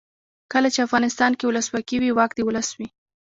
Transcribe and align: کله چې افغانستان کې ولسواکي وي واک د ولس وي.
کله 0.53 0.67
چې 0.73 0.79
افغانستان 0.87 1.31
کې 1.37 1.45
ولسواکي 1.47 1.97
وي 1.99 2.11
واک 2.17 2.31
د 2.35 2.39
ولس 2.47 2.69
وي. 2.77 2.87